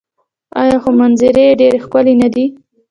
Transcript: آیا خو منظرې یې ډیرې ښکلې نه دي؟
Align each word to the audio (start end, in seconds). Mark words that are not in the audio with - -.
آیا 0.61 0.77
خو 0.83 0.89
منظرې 0.99 1.43
یې 1.49 1.57
ډیرې 1.59 1.79
ښکلې 1.85 2.13
نه 2.21 2.27
دي؟ 2.33 2.45